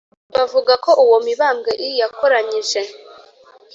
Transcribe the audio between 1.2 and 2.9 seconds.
mibambwe i yakoranyije